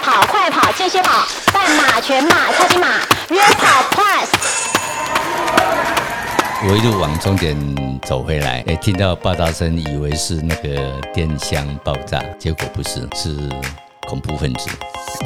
[0.00, 2.86] 跑、快跑、间歇跑、半马、全马、超级马、
[3.30, 4.28] 约跑 Plus。
[6.66, 7.56] 我一路往终点
[8.02, 13.36] 走回来，哎，听到爆炸声，以为是那个电箱爆炸，结果不是，是
[14.08, 14.70] 恐怖分子。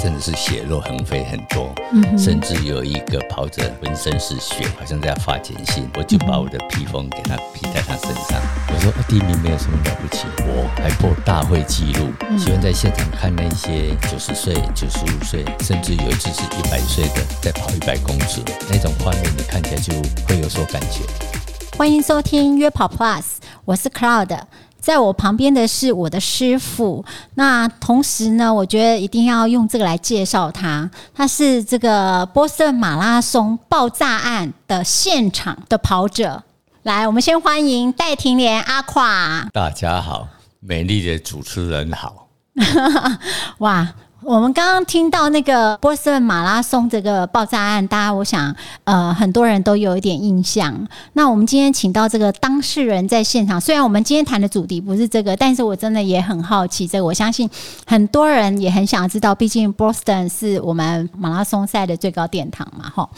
[0.00, 1.70] 真的是血肉横飞很多，
[2.18, 5.88] 甚至有一个跑者浑身是血，好像在发简讯。
[5.94, 8.40] 我就把我的披风给他披在他身上。
[8.68, 12.08] 我说第一名没有什么了不起，我还破大会纪录。
[12.38, 19.92] 喜欢在现场看那些九十岁、九十五岁，甚至有一次是一百岁的在跑一百公尺，那种画面你看起来就
[20.26, 21.02] 会有所感觉。
[21.76, 23.24] 欢迎收听约跑 Plus，
[23.66, 24.38] 我是 Cloud。
[24.82, 27.04] 在我旁边的是我的师傅，
[27.34, 36.42] 那同时呢，我觉得一定要用这个来介绍他，他是这个波士顿马拉松爆炸案的现场的跑者。
[36.82, 39.48] 来，我们先欢迎戴廷莲阿垮。
[39.52, 40.26] 大家好，
[40.58, 42.26] 美丽的主持人好。
[43.58, 43.88] 哇！
[44.24, 50.86] 我们刚刚听到那个波士顿马拉松这个爆炸案，大家我想呃很多人都有一点印象。
[51.14, 57.04] 那我们今天请到这个当事人在现场，虽然我们今天谈的主题不是这个，但是我真的也很好奇这个。
[57.04, 57.48] 我相信
[57.84, 63.08] 很多人也很想知道，毕竟波士顿是我们马拉松赛的最高殿堂嘛，哈。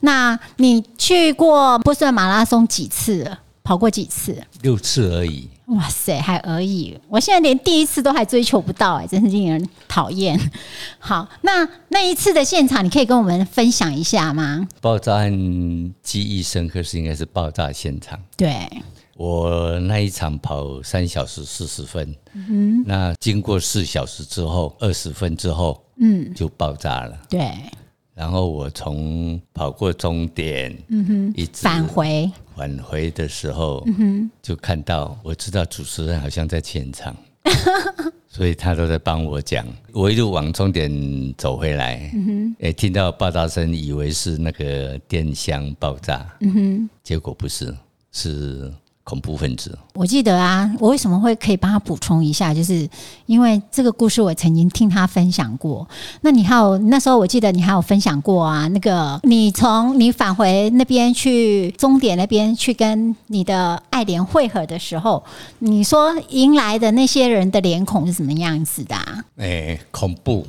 [0.00, 3.30] 那你去过波士顿马拉松几次？
[3.62, 4.36] 跑过几次？
[4.60, 5.48] 六次而已。
[5.66, 6.94] 哇塞，还而已！
[7.08, 10.38] 我现在连第一次都还追求不到，哎，真是令人讨厌。
[11.00, 14.68] 好，那那一次的现场，你可以跟我们分享一下吗？
[14.82, 15.32] 爆炸案
[16.02, 18.20] 记忆深刻是应该是爆炸现场。
[18.36, 18.54] 对，
[19.16, 27.18] 我那一场跑三小时四十分，嗯，那经过四小时之后，二十分之后，嗯，就爆炸了。
[27.30, 27.50] 对。
[28.14, 37.14] 然后我从跑过终点，嗯哼，一直返回返回的时候，嗯，就看到我知道主持人好像在现场，
[38.28, 39.66] 所以他都在帮我讲。
[39.92, 40.90] 我一路往终点
[41.36, 47.74] 走回来，嗯哼，哎，听到爆炸声，以为是那个电箱爆炸，嗯，结果不是，
[48.12, 48.72] 是。
[49.04, 52.54] 恐怖分子，我记得啊，我为什么会可以帮他补充一下？
[52.54, 52.88] 就是
[53.26, 55.86] 因为这个故事我曾经听他分享过。
[56.22, 65.22] 那你还有那时候我记得你还有分享过啊，那个你从你返回那边去终点那边去跟你的爱莲会合的时候，
[65.58, 68.96] 你说迎来的那些人的脸孔是什么样子的？
[69.36, 70.46] 哎，恐怖，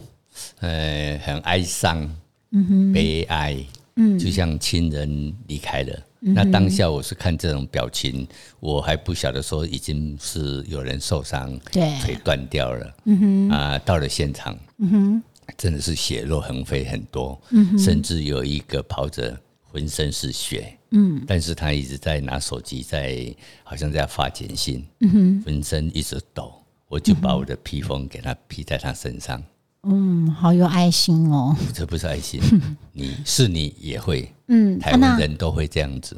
[0.62, 2.10] 呃，很哀伤，
[2.52, 3.58] 嗯哼，悲哀，
[3.98, 6.00] 嗯，就像亲人离开了。
[6.20, 8.28] 那当下我是看这种表情，
[8.59, 12.96] 我还不晓得说已经是有人受伤，对，腿断掉了。
[13.06, 15.24] 嗯哼，啊，到了现场，嗯哼，
[15.58, 23.34] 真的是血肉横飞很多，嗯哼，甚至有一个跑者浑身是血，嗯，但是他一直在拿手机在，
[23.64, 26.54] 好像在发简讯，嗯哼，浑身一直抖，
[26.88, 29.44] 我就把我的披风给他披在他身上。
[29.85, 31.56] 嗯，好有爱心哦！
[31.73, 32.41] 这不是爱心，
[32.91, 36.18] 你是你也会，嗯，台湾人都会这样子。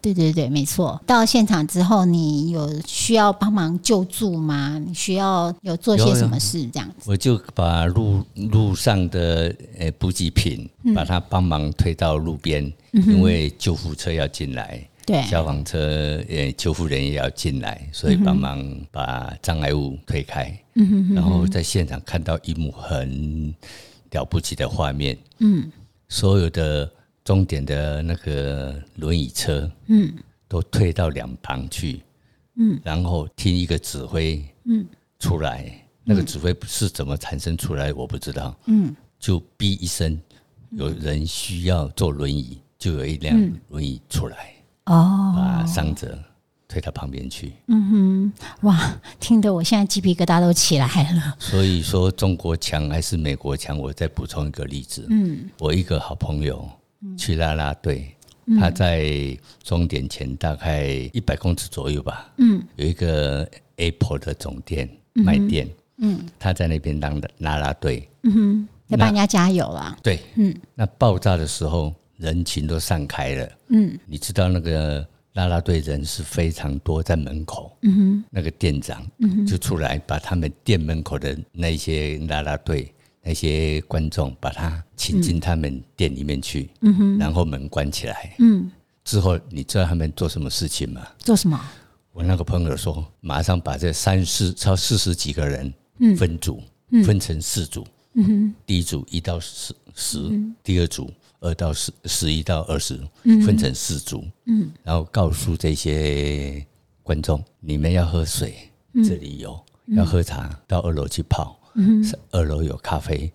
[0.00, 1.00] 对对对，没错。
[1.06, 4.78] 到现场之后，你有需要帮忙救助吗？
[4.78, 6.66] 你需要有做些什么事？
[6.68, 14.86] 这样子，我就把路路上的呃补给品，把它帮忙推到路边，因为救护车要进来。
[15.06, 20.50] 对，消防车呃，救护人也要进来，所以帮忙把障碍物推开。
[20.76, 23.54] 嗯哼，然后在现场看到一幕很
[24.10, 25.16] 了不起的画面。
[25.38, 25.70] 嗯，
[26.08, 26.90] 所有的
[27.22, 30.10] 终点的那个轮椅车，嗯，
[30.48, 32.00] 都退到两旁去。
[32.56, 34.86] 嗯，然后听一个指挥，嗯，
[35.18, 35.70] 出来，
[36.02, 38.56] 那个指挥是怎么产生出来，我不知道。
[38.66, 40.18] 嗯，就哔一声，
[40.70, 43.36] 有人需要坐轮椅，就有一辆
[43.68, 44.53] 轮椅出来。
[44.86, 46.18] 哦，把伤者
[46.68, 47.52] 推到旁边去。
[47.68, 48.32] 嗯哼，
[48.66, 51.34] 哇，听得我现在鸡皮疙瘩都起来了。
[51.38, 53.78] 所以说，中国强还是美国强？
[53.78, 55.06] 我再补充一个例子。
[55.08, 56.68] 嗯，我一个好朋友
[57.16, 58.14] 去拉拉队，
[58.60, 59.08] 他在
[59.62, 62.30] 终点前大概一百公尺左右吧。
[62.36, 65.66] 嗯，有一个 Apple 的总店卖店。
[65.98, 68.06] 嗯，他在那边当的拉拉队。
[68.24, 69.96] 嗯哼，要帮人家加油了。
[70.02, 71.94] 对，嗯，那爆炸的时候。
[72.16, 88.70] 人群都散开了，嗯，你知道那个拉拉队人是非常多，在门口，嗯哼，那个店长，嗯就出来把他们店门口的那些拉拉队那些观众，把他请进他们店里面去，嗯哼，然后门关起来，嗯，
[89.04, 91.04] 之后你知道他们做什么事情吗？
[91.18, 91.60] 做什么？
[92.12, 95.74] 我那个朋友说，马上把这三四超四十几个人
[96.16, 96.62] 分组，
[97.04, 100.30] 分成四组，嗯哼，第一组一到十十，
[100.62, 101.10] 第二组。
[101.40, 102.98] 二到十，十一到二十，
[103.44, 106.64] 分成四组，嗯，然后告诉这些
[107.02, 108.54] 观众，你们要喝水，
[109.04, 109.52] 这里有；
[109.94, 113.30] 要喝茶，到二楼去泡，嗯，二楼有咖啡，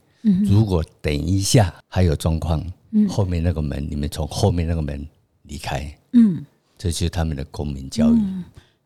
[0.46, 2.66] 如果等一下还有状况，
[3.08, 5.08] 后面那个门你们从后面那个门
[5.44, 6.44] 离开，嗯，
[6.78, 8.18] 这就是他们的公民教育。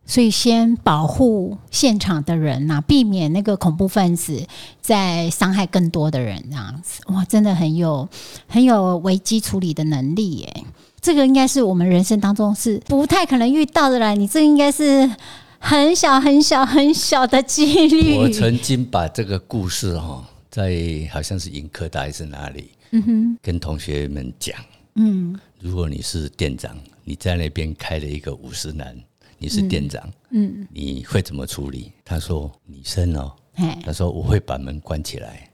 [0.05, 4.45] 所以先保护现场的人呐，避免那个恐怖分子
[4.81, 8.07] 在伤害更多的人，这样子哇，真的很有
[8.47, 10.63] 很有危机处理的能力耶。
[10.99, 14.13] 这个应该是我们人生当中是不太可能遇到的啦。
[14.13, 15.09] 你这应该是
[15.57, 18.17] 很小很小很小的几率。
[18.17, 20.77] 我曾经把这个故事哈，在
[21.11, 24.57] 好像是迎科大还是哪里，嗯哼，跟同学们讲，
[24.95, 28.93] 嗯，如果你是店长，你在那边开了一个五十男。
[29.43, 31.91] 你是店长，嗯，你会怎么处理？
[32.05, 33.29] 他说女生哦，
[33.83, 35.49] 他说我会把门关起来，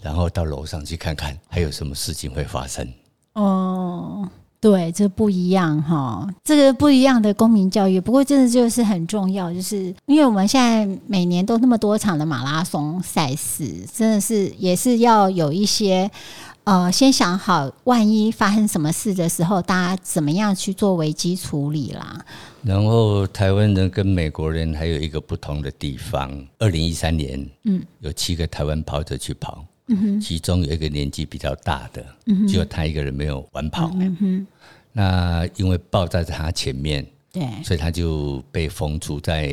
[0.00, 2.88] 然后到楼上去看看还有什么事情会发生。
[3.32, 8.00] 哦，对，这不一样哈，这个不一样的公民教育。
[8.00, 16.08] 不过真的就是很重要，就是因为我们现在每年都那么多场的马拉松赛事，真的是也是要有一些。
[16.64, 22.24] 呃，先想好，万一发生什么事的时候，大家怎么样去做危机处理啦？
[22.62, 26.30] 然后，台湾人跟美国人还有一个不同的地方。
[26.58, 34.46] 二零一三年，嗯，有七个台湾跑者去跑，嗯哼，其中有一个年纪比较大的，嗯哼，只有他一个人没有完跑，嗯哼。
[34.92, 39.52] 那因为爆在他前面，对，所以他就被封住在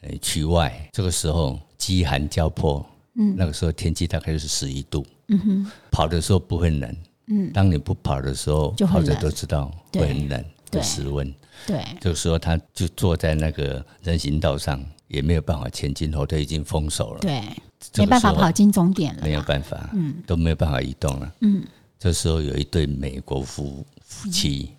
[0.00, 0.88] 呃区外。
[0.92, 2.84] 这个时候饥寒交迫，
[3.14, 5.06] 嗯，那个时候天气大概就是十一度。
[5.32, 6.96] 嗯哼，跑的时候不会冷，
[7.26, 11.34] 嗯，当你不跑的时候，跑者都知道会很冷，会失温，
[11.66, 17.40] 对，这个时候他就坐在那个人行道上，也没有办法前进，后退已经封手了，对，
[17.96, 21.64] 没办法跑进终点了，没有办法，嗯，都没有办法移动了，嗯，
[21.98, 24.72] 这时候有一对美国夫夫妻，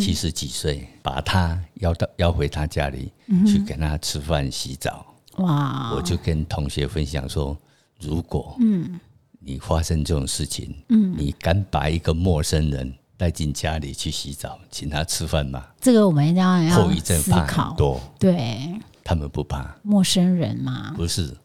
[0.00, 3.12] 七十几岁，把他邀到邀回他家里
[3.46, 5.06] 去跟他吃饭洗澡，
[5.36, 7.56] 哇，我就跟同学分享说，
[8.00, 8.98] 如果，嗯。
[9.44, 15.64] 你发生这种事情，嗯，你敢把一个陌生人带进家里去洗澡，请他吃饭吗？
[15.80, 18.72] 这个我们要要后遗症怕很多，对，
[19.02, 20.92] 他们不怕陌生人嘛？
[20.96, 21.36] 不是，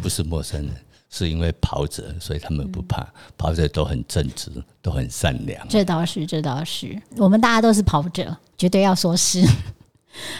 [0.00, 0.74] 不是陌生人，
[1.08, 3.06] 是因为跑者，所以他们不怕。
[3.36, 4.50] 跑者都很正直，
[4.80, 5.66] 都很善良。
[5.68, 9.44] 这倒是，这倒是，我们大家都是跑者，绝对要说是。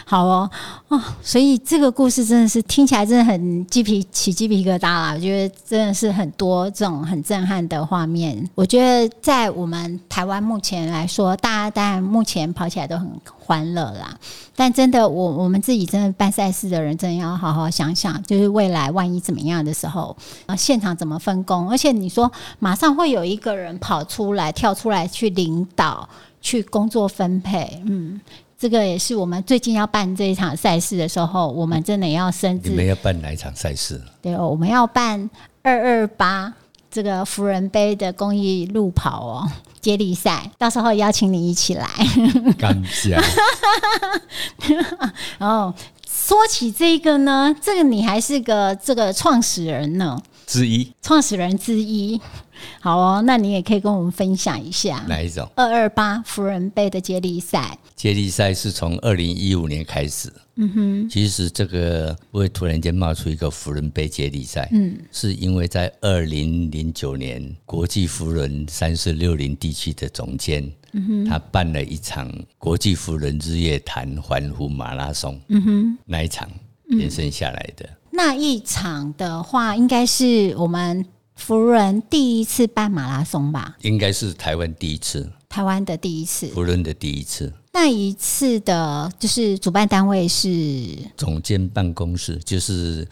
[0.05, 0.49] 好哦，
[0.89, 5.13] 哦，所以这个故事真的是听起来真的很鸡皮起鸡皮疙瘩啦！
[5.13, 8.47] 我觉得真的是很多这种很震撼的画面。
[8.53, 13.09] 我觉得在我们台湾目前来说，大家当然目前跑起来都很
[13.39, 14.15] 欢乐啦。
[14.55, 20.15] 但真的，我我们自己真的办赛事的人，真的要好好想想，就是未来万一怎么样的时候，
[20.45, 21.69] 啊，现场怎么分工？
[21.69, 22.29] 而且你说
[22.59, 26.07] 马上会有一个人跑出来、跳出来去领导、
[26.41, 28.19] 去工作分配，嗯。
[28.61, 32.69] 这个也是我们最近要办这一场赛事的时候，我们真的要深知。
[32.69, 33.99] 你们要办哪一场赛事？
[34.21, 35.27] 对哦，我们要办
[35.63, 36.53] 二二八
[36.91, 41.89] 这个福人杯的公益路跑哦，接力赛，到时候邀请你一起来。
[42.59, 43.19] 感谢。
[45.39, 45.73] 然 后
[46.07, 52.21] 说起这个呢，这个你还是个这个创始人呢，之一，创始人之一。
[52.79, 57.77] 好哦，那你也可以跟我们分享一下哪一种二二八福人杯的接力赛？
[57.95, 60.31] 接力赛是从二零一五年开始。
[60.55, 64.67] 嗯哼，其实这个不会突然间冒出一个福人杯接力赛。
[64.73, 75.39] 嗯，是因为在二零零九年，国际福人三四六零地区的总监，嗯哼，他办了一场国际福人日月潭环湖马拉松。
[75.47, 76.49] 嗯哼，那一场
[76.89, 81.05] 延伸下来的那一场的话，应该是我们。
[81.41, 87.51] 福伦第一次办马拉松吧，应该是台湾第一次，台湾的第一次，福伦的第一次。
[87.73, 90.95] 那一次的，就是主办单位是？
[91.17, 93.07] 总监办公室，就是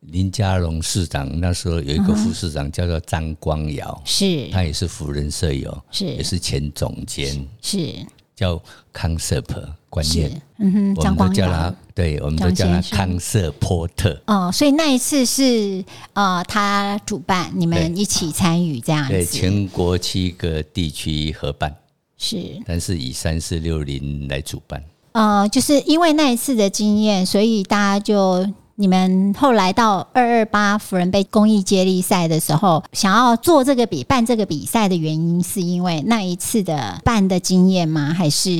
[0.00, 7.94] 林佳龙市长那时候有一个副市长叫做张光尧，是，他也是福伦舍友，是，也是前总监，是。
[8.38, 8.62] 叫
[8.94, 14.16] concept 观念，嗯哼，我们都叫他，对，我们都叫他康瑟波特。
[14.26, 21.74] 哦，所以那一次是呃，他主办，你们一起参与这样子，对，全国七个地区合办，
[22.16, 24.80] 是，但是以三四六零来主办。
[25.10, 28.46] 呃，就是因为那一次的经验，所以大家就。
[28.80, 38.14] 你们后来到二二八福人杯公益接力赛的时候，想要做这个比办这个比赛的原因，是因为那一次的办的经验吗？
[38.14, 38.52] 还是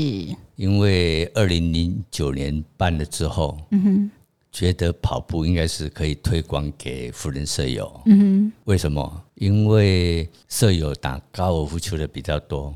[0.57, 4.11] 因为二零零九年办了之后，嗯哼，
[4.51, 9.23] 觉得跑步应该是可以推广给福人舍友，嗯哼，为什么？
[9.37, 12.75] 因为舍友打高尔夫球的比较多。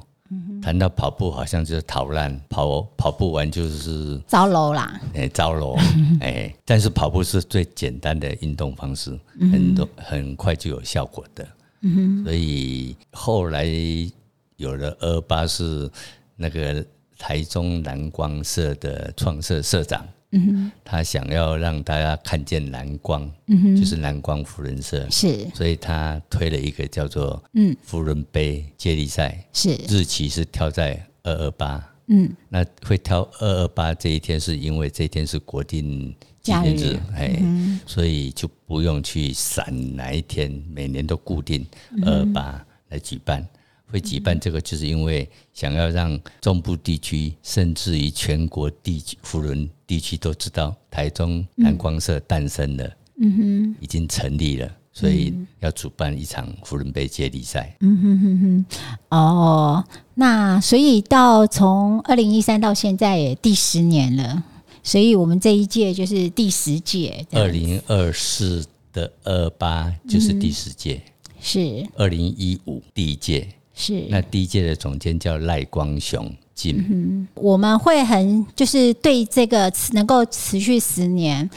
[0.62, 5.76] 谈到跑步，好像就是逃难，跑跑步完就是糟楼啦，哎，糟楼，
[6.20, 9.18] 哎，但是跑步是最简单的运动方式，
[9.50, 11.46] 很多很快就有效果的。
[11.84, 13.66] 嗯所以后来
[14.56, 15.90] 有了二八是
[16.36, 16.84] 那个
[17.18, 25.46] 台中蓝光社的创社社长，嗯他想要让大家看见蓝光，嗯就是蓝光福人社，是。
[25.54, 27.76] 所以他推了一个叫做嗯。
[27.82, 29.74] 福伦杯接力赛，是。
[29.88, 31.88] 日期是挑在二二八。
[32.08, 37.40] 嗯，那会挑二二八这一天，是因为这一天是国定纪念日，哎，
[37.86, 41.64] 所以就不用去闪哪一天，每年都固定
[42.04, 43.46] 二二八来举办。
[43.92, 54.68] 会举办这个，就是因为想要让中部地区，甚至于全国地区、福伦地区都知道，台中蓝光社诞生了，嗯哼，已经成立了。
[54.94, 57.74] 所以要主办一场福伦杯接力赛。
[57.80, 58.64] 嗯哼哼哼，
[59.08, 59.82] 哦，
[60.14, 64.44] 那所以到从二零一三到现在也第十年了，
[64.82, 67.26] 所以我们这一届就是第十届。
[67.30, 71.00] 二零二四的二八就是第十届，
[71.40, 73.48] 是二零一五第一届，
[73.82, 77.26] 是那第一届的总监叫赖光雄进。
[77.34, 81.50] 我们会很就是对这个能够持续十年。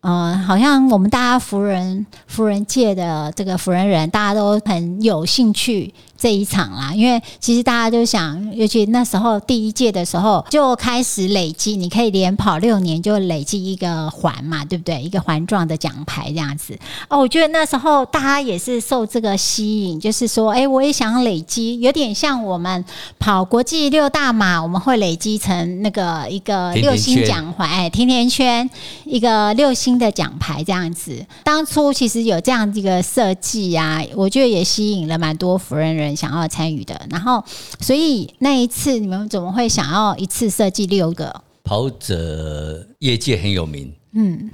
[0.00, 5.92] 嗯，好像我们大家福人福人界的这个福人人，大家都很有兴趣。
[6.18, 15.00] 这一场啦，因为其实大家就想，尤其那时候第一届的时候就开始累积，你可以连跑六年就累积一个环嘛，对不对？
[15.00, 16.76] 一个环状的奖牌这样子。
[17.08, 22.84] 哦，我觉得那时候大家也是受这个吸引，就是说，哎，我也想累积，有点像我们
[23.20, 28.68] 跑国际六大马，我们会累积成那个一个六星奖牌，哎，甜甜圈，
[29.04, 31.24] 一个六星的奖牌这样子。
[31.44, 36.07] 当初其实有这样一个设计啊，我觉得也吸引了蛮多福人人。
[36.14, 37.44] 想要参与的，然后，
[37.80, 42.86] 所以那一次你们怎么会想要一次设计六个跑者？
[43.00, 44.50] 业界很有名，嗯，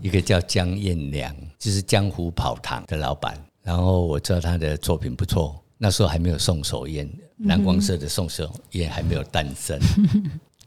[0.00, 3.36] 一个叫江彦良，就是江湖跑堂的老板。
[3.62, 7.08] 然后我知道他的作品不错，那时候还没有送手烟，
[7.44, 9.80] 蓝光色的送手烟还没有诞生。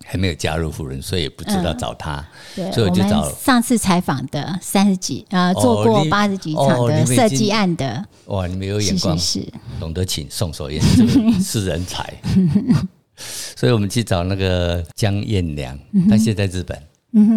[0.05, 2.25] 还没有加入富人，所以也不知道找他，
[2.55, 8.05] 所以我就找上次采访的三十几啊，做过八十几场的设计案的。
[8.25, 9.45] 哇，你们有眼光，是
[9.79, 10.81] 懂得请送手宴
[11.41, 12.13] 是人才。
[13.55, 15.77] 所以我们去找那个江彦良，
[16.07, 16.79] 他现在日本，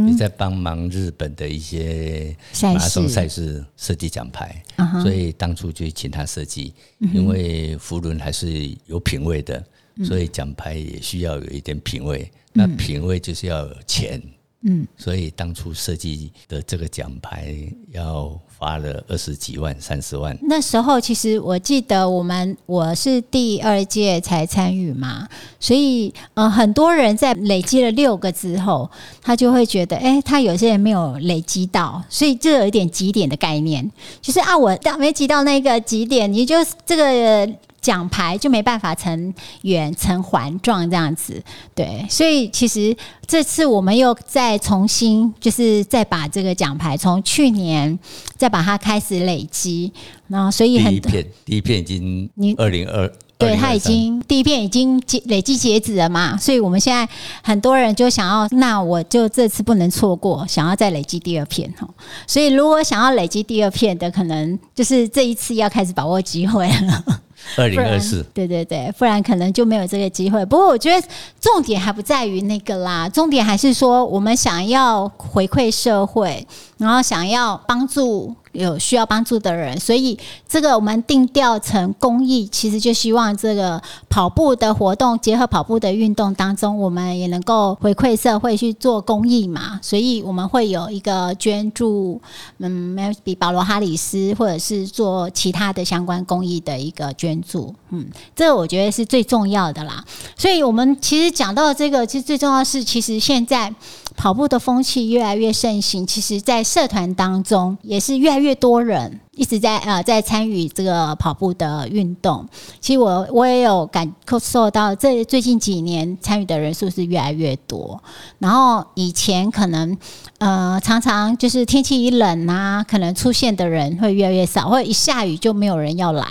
[0.06, 4.62] 也在帮忙日本的一些马拉松赛事设计奖牌，
[5.02, 6.74] 所以当初就请他设计，
[7.14, 9.64] 因为福伦还是有品味的，
[10.04, 12.30] 所以奖牌也需要有一点品味。
[12.52, 14.20] 那品味就是要有钱，
[14.62, 17.54] 嗯，所以当初设计的这个奖牌
[17.92, 20.36] 要花了二十几万、三十万。
[20.42, 25.28] 那时候其实我记得我们我是第二届才参与嘛，
[25.60, 28.90] 所以呃很多人在累积了六个之后，
[29.22, 33.88] 他就会觉得，哎，他有些人没有累积到，所以这有一点极点的概念，
[34.20, 37.48] 就是啊，我到没集到那个极点，你就这个。
[37.80, 39.32] 奖牌就没办法成
[39.62, 41.42] 圆成环状这样子，
[41.74, 42.94] 对，所以其实
[43.26, 47.98] 这次我们又再重新，就是再把这个奖牌从去年
[48.36, 49.92] 再把它开始累积，
[50.28, 57.08] 然后所以第一片第一片已经你二零二对它已经第一片已经结累积截止了嘛，所以我们现在
[57.42, 61.88] 很多人就想要，那我就这次不能错过，想要再累积第二片哈，
[62.26, 67.22] 所以如果想要累积第二片的，可能就是这一次要开始把握机会了。
[67.56, 70.44] 二零二四，对对对，不然可能就没有这个机会。
[70.46, 71.06] 不过我觉得
[71.40, 76.46] 重点还不在于那个啦，重点还是说我们想要回馈社会，
[76.80, 78.34] 然后想要帮助。
[78.52, 80.18] 有需要帮助的人，所以
[80.48, 89.78] 这个我们定调成公益，其实就希望这个跑步的活动结合跑步的运动当中，我们也能够回馈社会去做公益嘛。
[89.80, 92.20] 所以我们会有一个捐助，
[92.58, 100.04] 嗯，比保罗哈里斯或者是做其他的相关公益的一个捐助，嗯，这个我觉得是最重要的啦。
[100.36, 103.72] 所以我们其实讲到这个，其实最重要是，其实现在。
[104.20, 112.46] 跑步的风气越来越盛行，其实，在社团当中也是越来越多人一直在呃在参与这个跑步的运动。
[112.82, 117.98] 其实我我也有感受到，这最近几年参与的人数是越来越多。
[118.38, 119.96] 然后以前可能
[120.36, 126.26] 呃常常就是天气一冷啊，可能出现的人会越来越少，或者一下雨就没有人要来。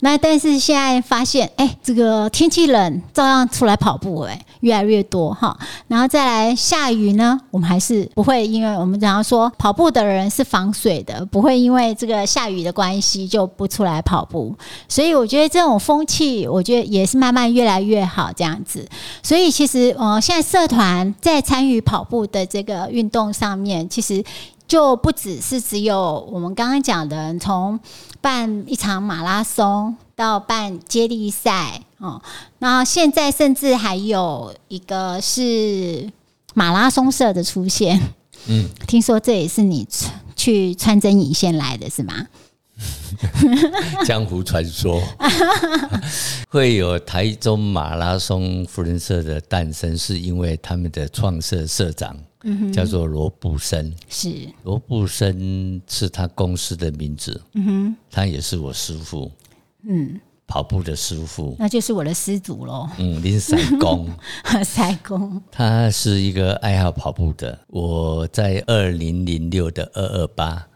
[0.00, 5.56] 那但是现在发现，哎，这个天气冷，照样出来跑步，哎，越来越多哈。
[5.88, 14.54] 然后再来下雨呢，我们还是不会，因为我们常说跑步的人是防水的，不会因为这个下雨的关系就不出来跑步。
[14.88, 18.86] 所以我觉得这种风气，我觉得也是慢慢越来越好这样子。
[19.22, 24.22] 所以其实，呃，现在社团在参与跑步的这个运动上面，其实。
[24.68, 27.78] 就不只是只有我们刚刚讲的，从
[28.20, 32.20] 办一场马拉松到办接力赛哦，
[32.58, 36.10] 那现在甚至还有一个是
[36.54, 38.00] 马拉松社的出现。
[38.48, 39.86] 嗯，听说这也是你
[40.34, 42.26] 去穿针引线来的是吗？
[44.04, 45.00] 江湖传说
[46.50, 52.14] 会有台中马拉松福人社的诞生，是因为他们的创社社长
[52.72, 57.40] 叫做罗布森，是罗布森是他公司的名字。
[57.54, 59.30] 嗯哼，他也是我师傅。
[59.88, 62.88] 嗯，跑步的师傅，那就是我的师祖喽。
[62.98, 64.08] 嗯，林赛公，
[64.64, 67.58] 赛公，他是一个爱好跑步的。
[67.68, 70.66] 我在二零零六的二二八。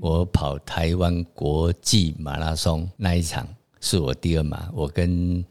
[0.00, 3.46] 我跑台湾国际马拉松那一场
[3.80, 5.44] 是我第二马，我跟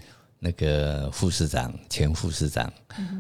[0.48, 2.72] 那个副市长、前副市长，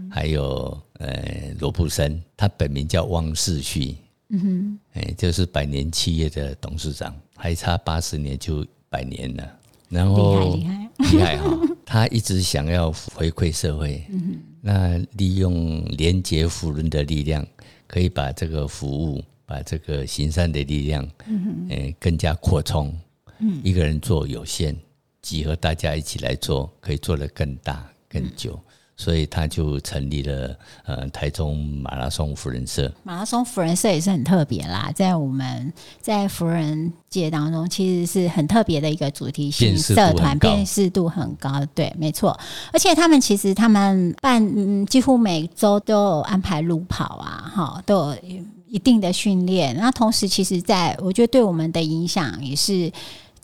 [0.10, 3.98] 还有呃罗布森，他本名叫汪世旭，
[4.29, 11.38] 嗯哼，哎，就是百年企业的董事长，还差八十年就百年了，然后厉害厉害。
[11.38, 17.46] 哈，他一直想要回馈社会，嗯那利用连接福伦的力量，
[17.88, 19.22] 可以把这个服务。
[19.50, 22.93] 把这个行善的力量，嗯，更加扩充。
[23.39, 24.75] 嗯，一个人做有限，
[25.27, 28.57] 集合大家一起来做，可以做得更大、更久。
[28.96, 32.89] 所以他就成立了呃台中马拉松福人社。
[33.03, 41.63] 马拉松福人社也是很特别啦，在我们在福人界当中，其实是很特别的一个主题性社团，辨识度很高。
[41.75, 42.39] 对，没错。
[42.72, 48.41] 而且他们其实他们办嗯，几乎每周都有安排路跑啊，哈，都有。
[48.69, 52.91] 一定的训练，那同时，其实在我觉得对我们的影响也是，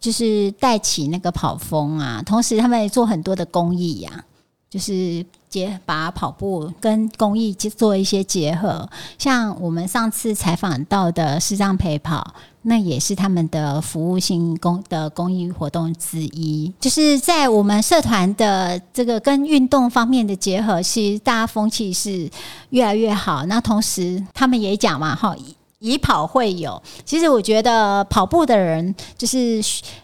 [0.03, 2.21] 就是带起那个跑风啊。
[2.25, 4.25] 同时，他们也做很多的公益呀，
[4.69, 8.89] 就是结把跑步跟公益做一些结合。
[9.17, 12.35] 像我们上次采访到的视障陪跑。
[12.65, 22.29] 那也是他们的服务性公的公益活动之一，就是在我们社团的这个跟运动方面的结合，其实大家风气是
[22.69, 23.45] 越来越好。
[23.47, 25.35] 那同时他们也讲嘛，哈。
[25.83, 29.61] 以跑会友，其实我觉得跑步的人就是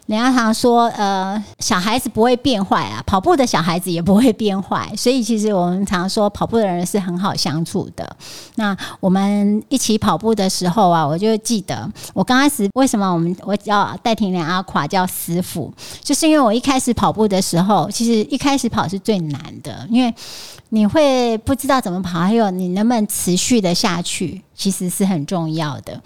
[0.09, 8.17] 人家常说，呃，小孩子不会变坏啊，跑步的小孩子也不会变坏，所以其实我们常说跑步的人是很好相处的。
[8.55, 20.11] 那我们一起跑步的时候啊，我就记得我刚开始为什么我们我叫戴廷良阿垮叫师傅，就是因为我一开始跑步的时候，其实一开始跑是最难的，因为。
[20.71, 25.99] 你会不知道怎么跑，还有你能不能持续的下去，其实是很重要的。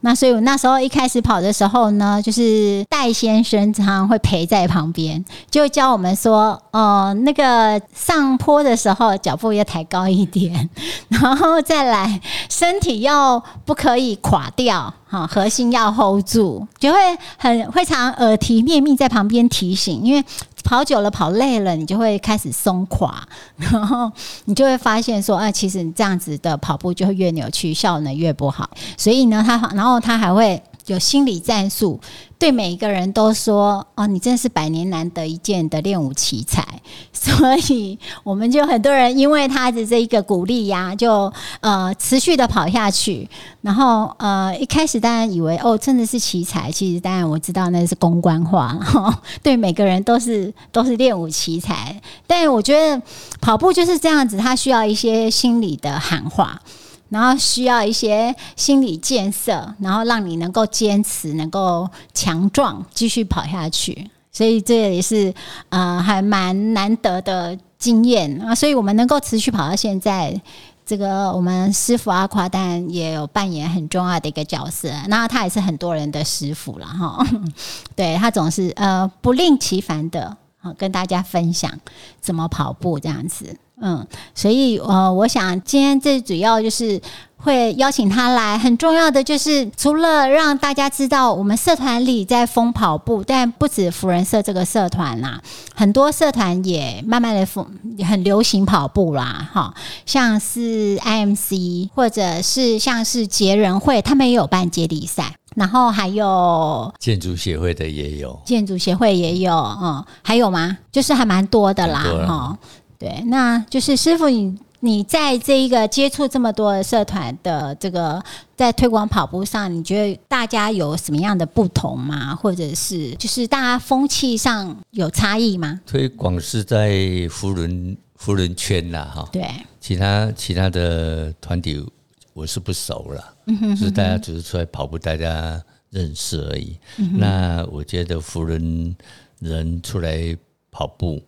[0.00, 10.68] 那所以我那时候一开始跑的时候呢，就是戴先生常常会陪在旁边，就教我们说，哦，那个上坡的时候脚步要抬高一点，
[11.08, 16.98] 然后再来身体要不可以垮掉，哈，核心要 hold 住，就会
[17.36, 20.24] 很会常耳提面命在旁边提醒，因为。
[20.68, 23.26] 跑久了，跑累了，你就会开始松垮，
[23.56, 24.12] 然后
[24.44, 28.68] 你就会发现说，啊，其实你这样子的跑步就会越扭曲，效能越不好。
[28.98, 32.00] 所以呢，他然后他还会有心理战术。
[32.38, 36.64] 对每一个人都说哦，你真是百年难得一见的练武奇才，
[37.12, 43.28] 所以我们就很多人因为他的这一个鼓励呀，就呃持续的跑下去。
[43.60, 48.78] 然后呃一开始当然以为哦真的是奇才，其实当然我知道那是公关话，
[49.42, 52.00] 对每个人都是都是练武奇才。
[52.24, 53.02] 但我觉得
[53.40, 56.62] 跑步就是这样子，它需要一些心理的喊话。
[57.08, 64.10] 然后需要一些心理建设，然后让你能够坚持，能够强壮，继续跑下去。
[64.30, 65.32] 所以这也是
[65.70, 68.54] 呃还蛮难得的经验啊。
[68.54, 70.40] 所以我们能够持续跑到现在，
[70.86, 74.90] 这个我们师傅阿夸丹也有扮演很重要的一个角色。
[75.08, 77.26] 那他也是很多人的师傅了哈。
[77.96, 81.72] 对他总是呃不吝其烦的啊，跟大家分享
[82.20, 83.56] 怎么跑步这样子。
[83.80, 87.00] 嗯，所以呃，我想今天最主要就是
[87.36, 95.40] 会邀请他来，很重要的就是除了让大家知道我们社团里在疯跑步，但不止福人社这个社团啦，
[95.74, 97.64] 很多社团也慢慢的疯，
[98.04, 99.72] 很流行跑步啦，哈，
[100.04, 110.76] 像是 IMC 或者是像是杰人会，他们也有办接力赛，然后还有建筑协会的也有，建筑协会也有，嗯，还有吗？
[110.90, 112.58] 就是还蛮多的啦，哈。
[112.98, 118.22] 对，那就是师傅，你你在这一个接触这么多社团的这个
[118.56, 122.34] 在推广跑步上，你觉得大家有什么样的不同吗？
[122.34, 125.80] 或者是就是大家风气上有差异吗？
[125.86, 126.98] 推广是在
[127.30, 129.48] 福伦福伦圈啦，哈，对，
[129.80, 131.84] 其他其他的团体
[132.32, 136.76] 我是不熟了，就是大家只是出来跑步，大家认识而已。
[137.16, 138.96] 那我觉得福人
[139.40, 140.36] 人出来
[140.70, 141.20] 跑步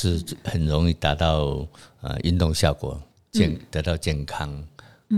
[0.00, 1.66] 是很容易达到
[2.00, 3.00] 呃运动效果，
[3.32, 4.48] 健得到健康。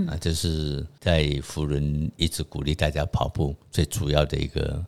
[0.07, 4.81] 啊，这是在福伦一直鼓励大家跑步最主要的一个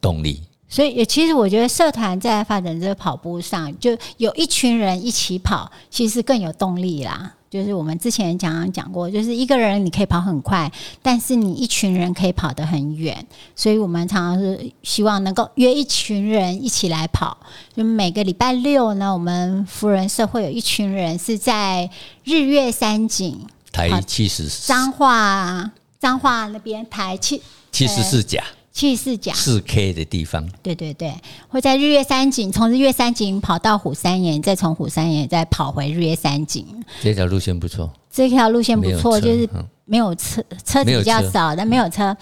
[0.00, 0.40] 动力。
[0.68, 7.34] 所以，也其实我觉得社团在发展这个跑步上，就有一群人一起跑，其实更有动力啦。
[7.56, 10.70] 就是我们之前讲讲过，就是一个人你可以跑很快，
[11.02, 13.26] 但是你一群人可以跑得很远。
[13.54, 17.36] 所以我们常常是希望能够约一群人一起来跑。
[17.74, 21.90] 就每个礼拜六呢，我们福人社会有一群人是在
[22.24, 27.40] 日月山景台七十彰化彰化那边台七
[27.72, 28.42] 七十四甲。
[28.76, 29.32] 七四甲。
[29.32, 31.10] 四 K 的地方，对对对，
[31.48, 36.66] 会在日月山景，从日月山景跑到虎山岩，再从虎山岩再跑回日月山景。
[37.00, 39.48] 这条路线不错，这条路线不错，就是
[39.86, 42.14] 没有车，车子比较少，但没有车。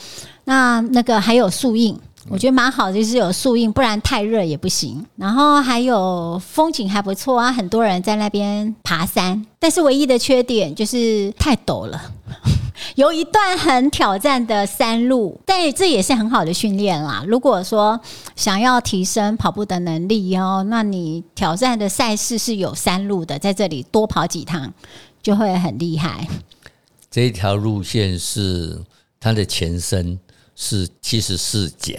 [0.45, 5.05] 那那个还有树荫，我觉得蛮好，就是有树荫，不然太热也不行。
[5.17, 12.01] 然后还有风景还不错啊，很多人在那边爬山，但是唯一的缺点就是太陡了。
[12.97, 17.25] 有一段很挑战的山路，但这也是很好的训练啦。
[17.27, 18.01] 如果说
[18.35, 24.73] 想要提升跑步的能力哦，那你挑战的赛事是有山路的，在这里多跑几趟
[25.23, 26.27] 就会很厉害。
[27.11, 28.81] 这一条路线是
[29.21, 30.19] 它的前身
[30.57, 31.95] 是七十四甲，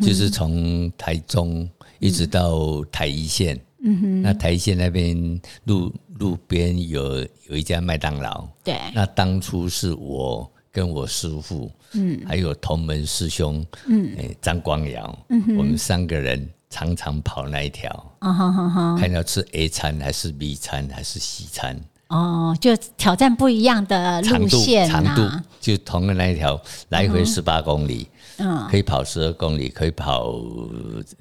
[0.00, 1.68] 就是从台中
[1.98, 3.60] 一直到台一线。
[3.80, 5.92] 嗯哼，那台一线那边路。
[6.18, 25.22] 路边有有一家麦当劳，对，那当初是我跟我师傅，嗯，还有同门师兄，嗯，哎，张光尧，嗯我们三个人常常跑那一条，啊哈哈哈，看要吃 A 餐还是 B 餐还是 C 餐，哦，就挑战不一样的路线长度
[25.60, 30.32] 就同的那一条，来回十八公里，嗯，可以跑十二公里，可以跑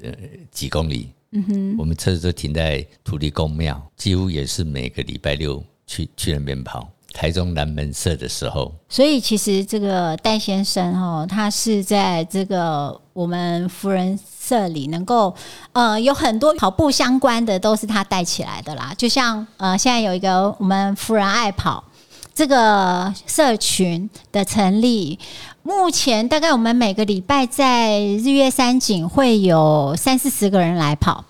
[0.01, 0.11] 呃
[0.51, 1.09] 几公里。
[1.31, 6.87] 嗯哼，我们车子都停在土地公庙，几乎也是每个礼拜六去去那边跑。
[7.13, 15.33] 台中南门社的时候，所以其实这个戴先生哦，他是在这个我们福人社里能够
[15.71, 18.93] 呃有很多跑步相关的都是他带起来的啦。
[18.95, 21.83] 就像呃现在有一个我们福人爱跑
[22.37, 25.17] 这个社群的成立。
[25.63, 31.25] 目前大概我们每个礼拜在日月山景会有三四十个人来跑，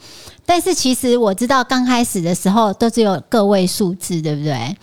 [0.45, 4.75] 但是其实我知道刚开始的时候都只有个位数字，对不对？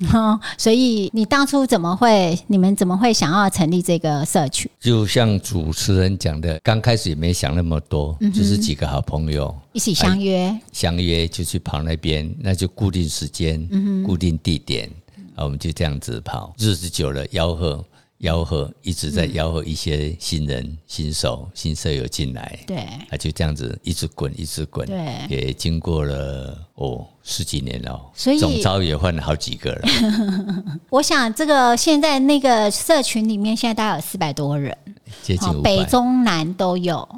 [0.58, 2.36] 所以你当初怎么会？
[2.48, 4.68] 你们怎么会想要成立这个社群？
[4.80, 13.64] 就像主持人讲的，刚开始也没想那么多，就是几个好朋友一起相约，相约就去跑那边，那就固定时间、
[14.04, 14.88] 固定地点，
[15.38, 17.84] 啊，我们就这样子跑，日子久了吆喝。
[18.20, 29.88] 吆喝一直在吆喝一些新人、新手、新舍友进来，对，他就这样子一直滚，一直滚，对，也经过了哦十几年了，所以总招也换了好几个了。
[30.90, 34.76] 我想这个现在那个社群里面，现在大概有四百多人，
[35.22, 37.08] 接近五百，北中南都有，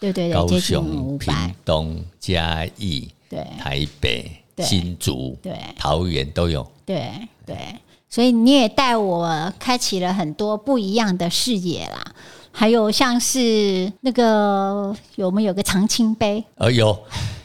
[0.00, 1.34] 对对对，高雄、屏
[1.66, 4.30] 东、嘉义、对，台北、
[4.64, 7.10] 新竹、对，桃园都有，对
[7.44, 7.56] 对。
[8.08, 12.02] 所以你也带我开启了很多不一样的视野啦，
[12.52, 16.42] 还有像是那个有没有个长青杯？
[16.54, 16.96] 呃，有，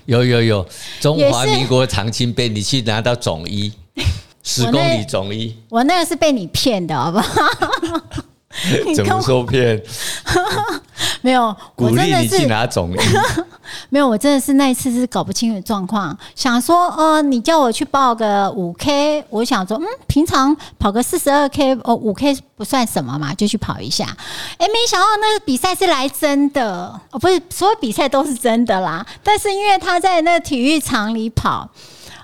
[0.05, 0.65] 有有有，
[1.01, 3.73] 中华民国长青杯，你去拿到总一，
[4.43, 7.45] 十公里总一，我那个是被你骗的，好不好？
[8.95, 9.81] 怎么受骗？
[11.21, 12.97] 没有，鼓励你去拿总一。
[13.89, 24.05] 没有，我真的是那一次是搞不清楚状况，想说，呃，你叫我去报个五 K，我想说，嗯，平常跑个四十二 K，哦，五 K 不算什么嘛，就去跑一下。
[24.57, 31.69] 哎，没想到那个比赛是来真的，哦，不是所有比赛都是真的啦，但是因为他在那个体育场里跑，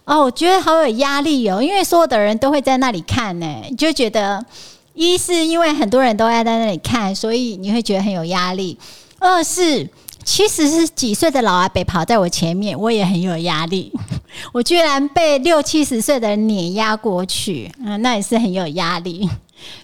[0.05, 3.45] 哦，我觉得好有压力哦，因为所有的人都会在那里看呢，
[3.77, 4.43] 就觉得。
[4.97, 8.75] 一是因为很多人都爱在那里看，所以你会觉得很有压力；
[9.19, 9.87] 二是
[10.23, 13.93] 其实是几岁的老阿伯跑在我前面，我也很有压力。
[14.51, 19.29] 我居然被六七十岁的人碾压过去，嗯，那也是很有压力。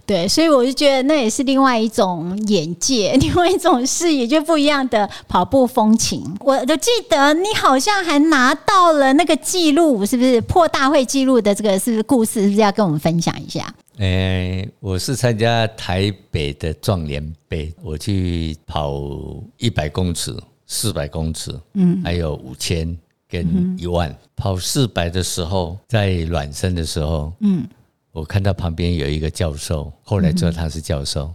[0.05, 6.23] 对，所以我就觉得那也是另外一种眼界， 另外一种视野，就不一样的跑步风情。
[6.39, 12.43] 我就记得你好像还拿到了那个记录，是不是破大会记录的这个是不是故事？
[12.43, 13.73] 是不是要跟我们分享一下？
[13.99, 18.99] 诶，我是参加台北的壮年杯，我去跑
[19.57, 22.97] 一百公尺、四百公尺，嗯，还有五千
[23.29, 24.13] 跟一万。
[24.35, 27.65] 跑四百的时候，在暖身的时候，嗯，
[28.13, 31.33] 我看到旁边有一个教授，后来知道他是教授，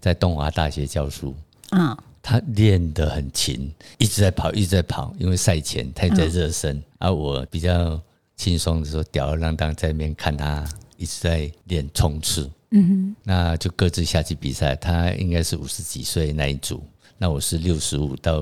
[0.00, 1.34] 在东华大学教书。
[1.72, 6.80] 嗯，他练得很勤，一直在跑，一直在跑，因为赛前他也在热身。
[6.98, 8.00] 而我比较
[8.36, 10.64] 轻松的时候，吊儿郎当在那边看他
[10.96, 12.48] 一直在练冲刺。
[12.70, 14.76] 嗯哼，那就各自下去比赛。
[14.76, 16.80] 他应该是五十几岁那一组，
[17.18, 18.40] 那我是六十五到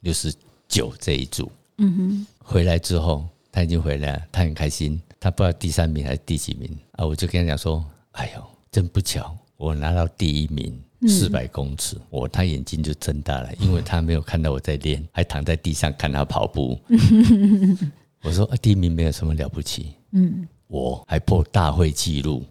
[0.00, 0.32] 六十
[0.66, 1.52] 九这一组。
[1.76, 4.98] 嗯哼，回来之后他已经回来了，他很开心。
[5.18, 7.04] 他不知道第三名还是第几名啊？
[7.04, 16.78] 我就跟他讲说：“哎呦，真不巧，我拿到第一名，四百公尺。”我他眼睛就睁大了，因为他没有看到我在练，还躺在地上看他跑步。
[18.22, 22.44] 我说：“第一名没有什么了不起，嗯，我还破大会纪录。”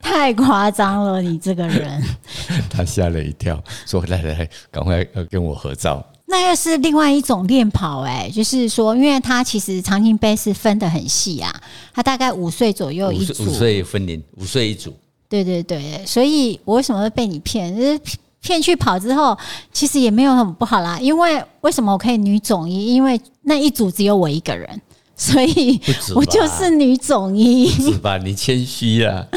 [0.00, 2.02] 太夸张了，你这个人。
[2.68, 11.52] 他吓了一跳，说：“来来来，赶快要跟我合照。”那又是另外一种练跑哎，就是说，因为他其实长青杯是分的很细啊，
[11.92, 14.94] 他大概五岁左右一组，五岁分龄，五岁一组。
[15.28, 17.76] 对对对，所以我为什么会被你骗？
[17.76, 18.00] 就是
[18.40, 19.36] 骗去跑之后，
[19.72, 20.98] 其实也没有很不好啦。
[21.00, 22.94] 因为为什么我可以女总一？
[22.94, 24.80] 因为那一组只有我一个人，
[25.16, 25.80] 所以
[26.14, 27.68] 我就是女总一。
[27.68, 28.18] 是吧？
[28.18, 29.28] 你谦虚了。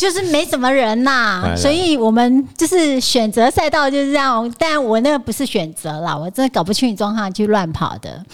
[0.00, 4.50] 就是没什么人呐，所以我们就是选择赛道就是这样。
[4.58, 8.24] 但我那个不是选择啦，我真的搞不清楚状况去乱跑的。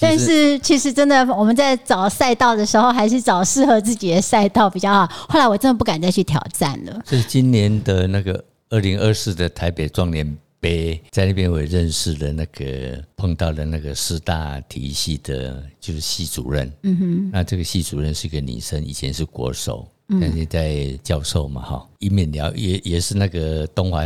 [0.00, 5.06] 但是其实真的我们在找赛道的时候，还是找适合自己的赛道比较好。
[5.28, 7.02] 后来我真的不敢再去挑战了。
[7.04, 16.72] 所以今年的那个二零二四的台北壮年杯，在那边我认识了那个碰到了那个师大体育系的，就是系主任。
[16.84, 19.86] 嗯哼，那这个系主任是一个女生，以前是国手。
[20.08, 24.02] 现在在教授嘛，哈，一面聊也也是那个东华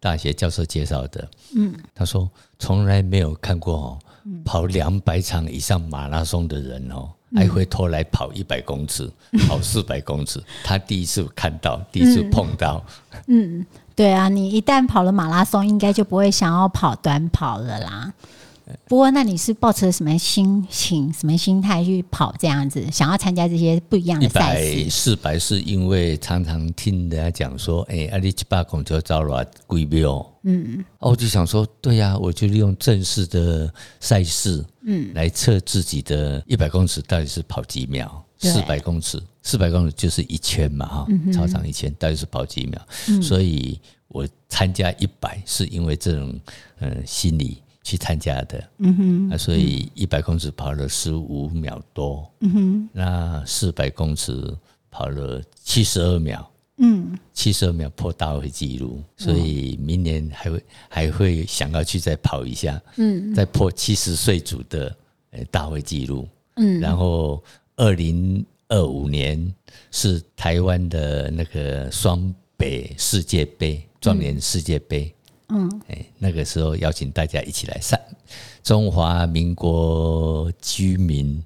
[0.00, 1.28] 大学教授介绍的。
[1.54, 3.98] 嗯，他说从来没有看过哦，
[4.44, 9.10] 跑两百场以上马拉松的人哦，还回头来跑一百公尺，
[9.46, 12.82] 跑四百公尺， 他第一次看到，第一次碰到。
[13.26, 18.12] 嗯，对啊，你一旦跑了马拉松，应该就不会想要跑短跑了啦。
[18.86, 22.84] 不过，那你是抱持什么心情、什么心态去跑这样子？
[22.90, 24.90] 想要参加这些不一样的赛事？
[24.90, 30.24] 四百是因为常常听人家讲说，哎，阿里七八公就招了贵标。
[30.44, 42.80] 嗯，我就想说，对呀，我就利用正式的赛事，嗯，来测自己的一百公尺到底是跑几秒，四百公尺，四百公尺就是一圈嘛，哈，操场一圈到底是跑几秒？
[43.22, 46.40] 所以我参加一百是因为这种
[46.80, 47.62] 嗯心理。
[47.82, 54.56] 去参加的，嗯哼，啊，所以一百公尺跑了十五秒多，嗯哼，那四百公尺
[54.90, 64.96] 跑了七十二秒，嗯，七十二秒破大会纪录，所以明年还会还会想要去再跑一下，嗯，再破七十岁组的
[65.32, 67.42] 呃大会纪录，嗯，然后
[67.76, 69.52] 二零二五年
[69.90, 75.04] 是台湾的那个双北世界杯壮年世界杯。
[75.06, 75.18] 嗯，
[75.88, 77.98] 哎，那个时候邀请大家一起来上
[78.62, 81.42] 中华民国居民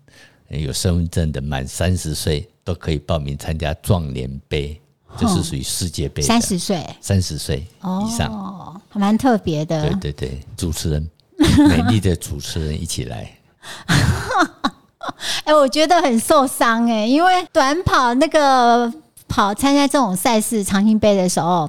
[0.48, 4.80] 有身份证的满三十岁都可以报名参加壮年杯，
[5.18, 6.22] 这是属于世界杯。
[6.22, 7.66] 三十岁，三十岁
[8.04, 9.88] 以上，哦，蛮特别的。
[9.88, 11.10] 对对对，主持人，
[11.68, 13.30] 美丽的主持人一起来。
[15.44, 18.92] 哎，我觉得很受伤哎，因为短跑那个
[19.26, 21.68] 跑参加这种赛事长青杯的时候。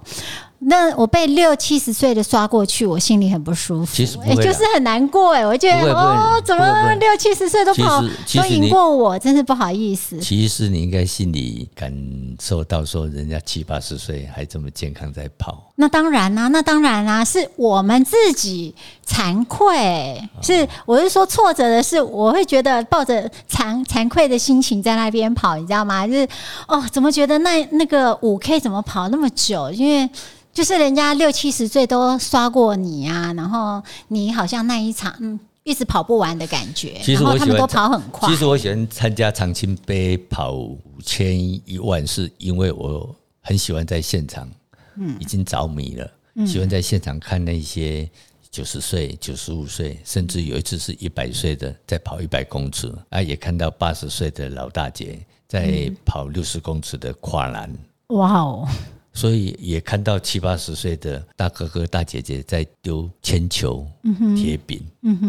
[0.60, 10.20] 那我被六七十岁的刷过去，我心里很不舒服，其实就是很难过哎，我觉得哦，怎么六七十岁都跑都赢过我，真是不好意思。
[10.20, 11.94] 其实你应该心里感
[12.42, 15.67] 受到说，人家七八十岁还这么健康在跑。
[15.80, 18.74] 那当然啦，那当然啦，是我们自己
[19.06, 20.20] 惭愧。
[20.42, 26.08] 是我是说挫折的是，我会觉得抱着惭惭愧的心情在那边跑，你知道吗？
[26.08, 26.28] 就是
[26.68, 29.70] 哦，怎么觉得那那个五 K 怎么跑那么久？
[29.70, 30.10] 因为
[30.52, 37.00] 就是人家六七十岁都刷过你啊，然后你好像那一场嗯一直跑不完的感觉。
[37.04, 38.28] 其实我他们都跑很快。
[38.28, 44.50] 其实我喜欢参加长青杯跑五千一万，是因为我很喜欢在现场，
[45.00, 46.12] 嗯，已经着迷了，
[46.46, 48.10] 喜欢在现场看那些
[48.50, 57.72] 九十岁、九十五岁，甚至有一次是一百岁的在跑一百公尺，啊，也看到八十岁的老大姐在跑六十公尺的跨栏。
[58.08, 58.68] 哇哦！
[59.14, 63.86] 所以也看到七八十岁的大哥哥大姐姐在丢铅球、
[64.36, 64.80] 铁饼、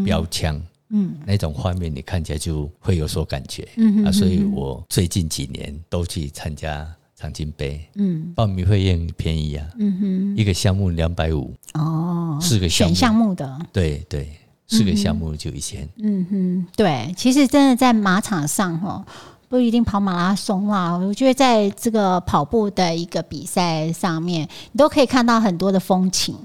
[0.05, 6.87] 标枪，嗯，那种画面你看起来就会有所感觉，嗯啊，所以我最近几年都去参加
[7.19, 14.31] 长青杯，嗯，报名费也很便宜啊，嗯哼，一个项目两百五，哦，四个选项目的，对对，
[14.69, 19.05] 四个项目就一千，嗯哼，对，其实真的在马场上哈。
[19.51, 20.95] 不一定跑马拉松啦。
[20.95, 26.37] 我觉得在这个跑步的一个比赛上面，你都可以看到很多的风情，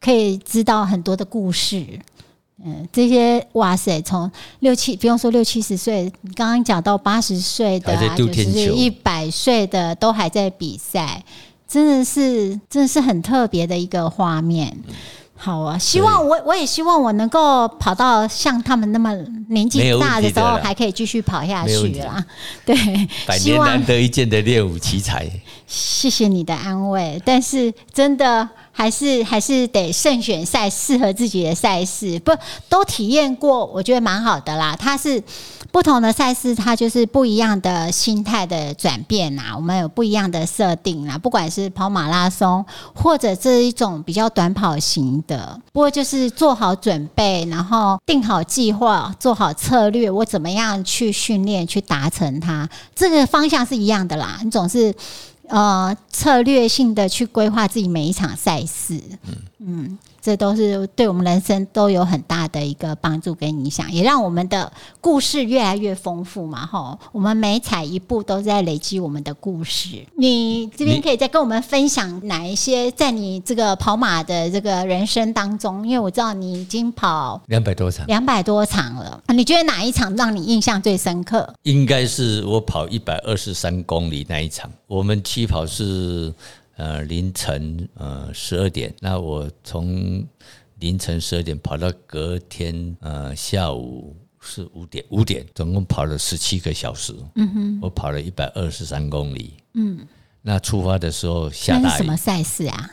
[0.00, 1.84] 可以知道很多的故事。
[2.66, 11.22] 嗯，这些哇塞，从六七不用说六七十岁，你刚刚讲到八十岁的啊，就是一百岁的都还在比赛，
[11.68, 14.74] 真的是真的是很特别的一个画面。
[15.36, 19.12] 好啊，希望我我也希望我能够跑到像他们那么
[19.50, 22.24] 年纪大的时候，还可以继续跑下去啦。
[22.64, 22.74] 对，
[23.26, 25.30] 百年难得一见的练武奇才。
[25.66, 28.48] 谢谢你的安慰，但是真的。
[28.76, 32.32] 还是还是得慎选赛适合自己的赛事，不
[32.68, 34.76] 都体验过，我觉得蛮好的啦。
[34.76, 35.22] 它是
[35.70, 39.52] 不同的赛事，它就是不一样的心态的转变呐。
[39.54, 54.40] 我们有不一样的设定啦，不管是跑马拉松或者这一种比较短跑型的，不过就是做好准备，然后定好计划，做好策略，我怎么样去训练去达成它，这个方向是一样的啦。
[54.42, 54.92] 你总是。
[55.48, 59.98] 呃，策略性的去规划自己每一场赛事，嗯嗯。
[60.24, 66.64] 这都是对我们人生都有很大的一个帮助跟影响，也让我们的故事越来越丰富嘛！
[66.64, 70.02] 哈，我们每踩一步都在累积我们的故事。
[70.16, 75.86] 你这边可以再跟我们分享哪一些在你这个跑马的这个人生当中？
[75.86, 79.22] 因为我知道你已经跑两百多场，两百多场了。
[79.28, 81.52] 你觉得哪一场让你印象最深刻？
[81.64, 84.70] 应该是我跑一百二十三公里那一场。
[84.86, 86.32] 我们起跑是。
[86.76, 90.26] 呃，凌晨呃十二点，那我从
[90.80, 97.14] 凌晨十二点跑到隔天呃下午是五点，五点总共跑了十七个小时。
[97.36, 99.54] 嗯哼，我跑了一百二十三公里。
[99.74, 100.06] 嗯，
[100.42, 101.98] 那出发的时候下大雨。
[101.98, 102.90] 什么赛事啊？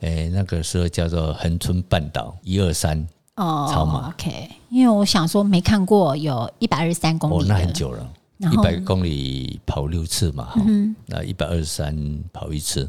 [0.00, 4.08] 哎，那个时候叫做横村半岛一二三哦，超马。
[4.08, 7.34] OK，因为我想说没看过有一百二十三公里。
[7.34, 8.12] 哦，那很久了。
[8.38, 10.62] 一百公里跑六次嘛，哈，
[11.06, 12.88] 那一百二十三跑一次，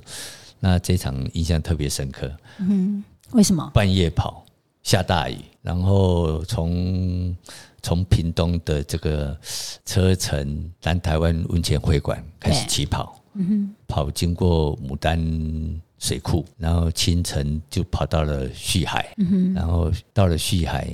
[0.60, 2.32] 那这场印象特别深刻。
[2.60, 3.68] 嗯，为什么？
[3.74, 4.46] 半夜跑，
[4.84, 7.36] 下大雨，然后从
[7.82, 9.36] 从屏东的这个
[9.86, 15.20] 车城南台湾温泉会馆开始起跑，嗯跑经过牡丹
[15.98, 20.88] 水库，然后清晨就跑到了旭海，嗯然后到了旭海。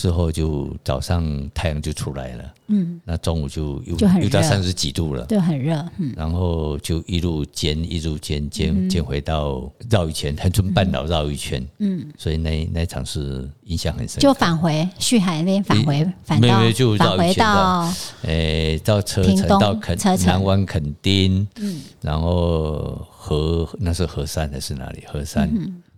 [0.00, 14.18] 之后就早上太阳就出来了，嗯，那中午就又又到三十几度了，对，很热，嗯，然后就一路煎一路煎煎煎回到绕一圈，横村半岛绕一圈，嗯，所以那那场是印象很深。
[14.20, 25.04] 就返回旭海那边返回，返到就返回到，诶，到车城到垦南湾垦丁，嗯，然后河那是河山还是哪里？
[25.06, 25.46] 河山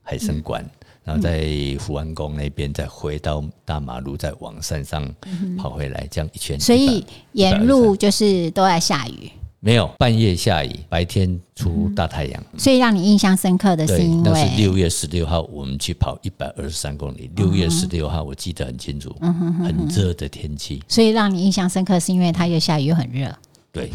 [0.03, 0.69] 海参馆。
[1.05, 1.47] 然后在
[1.81, 5.05] 福安宫那边，再回到大马路，再往山上
[5.59, 6.59] 跑回来，这样一圈。
[6.61, 9.31] 所以沿路就是都在下雨。
[9.65, 12.45] 没有半夜下雨，白天出大太阳。
[12.59, 17.31] 所以让你印象深刻的是因为那是六月十六号，我们去跑一百二十三公里。
[17.37, 20.83] 六月十六号我记得很清楚，很热的天气。
[20.89, 23.33] 所以让你印象深刻，是因为它又下雨又很热。
[23.71, 23.89] 对。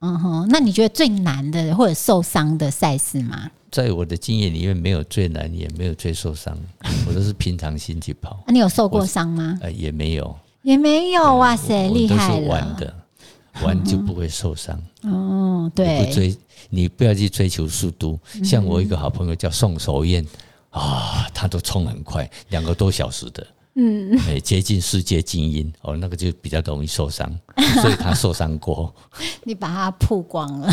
[0.00, 3.50] 嗯哼，那你觉得最难的或者受伤的赛事吗？
[3.70, 6.56] 在我的经验里面，没有最难，也没有最受伤，
[7.06, 8.42] 我都是平常心去跑。
[8.46, 9.58] 那你有受过伤吗？
[9.60, 11.36] 呃，也没有，也没有。
[11.36, 12.48] 哇塞，厉害了！
[12.48, 12.94] 玩的，
[13.62, 14.80] 玩就不会受伤。
[15.02, 16.36] 哦，对，不追，
[16.70, 18.18] 你不要去追求速度。
[18.42, 20.24] 像我一个好朋友叫宋守燕
[20.70, 23.46] 啊，他都冲很快，两个多小时的。
[23.80, 27.32] 嗯，哎，接近世界精英哦，那个就比较容易受伤，
[27.80, 28.92] 所以他受伤过。
[29.44, 30.68] 你把他曝光了，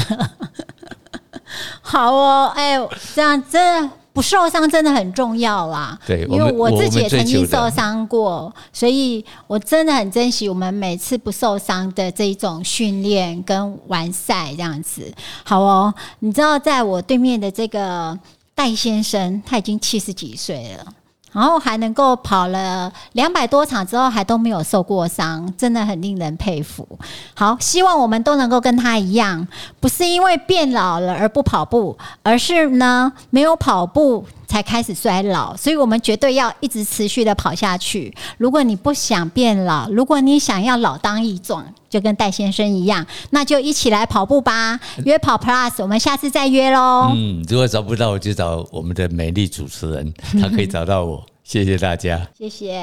[1.95, 2.77] 好哦，哎，
[3.15, 5.97] 这样真的不受伤真的很重要啦。
[6.05, 15.09] 对，因为我自己也曾经受伤过，所以我真的很珍惜我们每次不受伤的这一种训练跟完赛这样子。
[15.45, 18.19] 好哦，你知道在我对面的这个
[18.53, 20.85] 戴先生，他已经七十几岁了。
[21.35, 26.87] 然后还能够跑了两百多场之后还都没有受过伤，真的很令人佩服。
[27.35, 29.45] 好，希望我们都能够跟他一样，
[29.81, 34.25] 不是因为变老了而不跑步，而是呢没有跑步。
[34.47, 38.13] 才开始衰老，所以我们绝对要一直持续的跑下去。
[38.37, 44.79] 如果你不想变老，如果你想要老当益壮，就跟戴先生一样，那就一起来跑步吧。
[45.05, 47.11] 约跑 Plus，我们下次再约喽。
[47.15, 51.25] 嗯，如果找不到，我就找我们的美丽主持人， 他可以找到我。
[51.43, 52.81] 谢谢大家，谢谢。